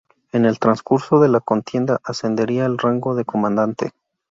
[0.31, 3.91] En el transcurso de la contienda ascendería al rango de comandante.